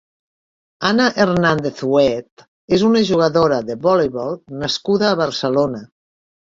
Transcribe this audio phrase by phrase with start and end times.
[0.87, 2.47] Ana Hernández Huet
[2.79, 5.89] és una jugadora de voleibol nascuda a Barcelona.